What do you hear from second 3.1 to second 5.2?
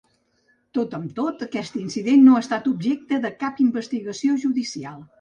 de cap investigació judicial.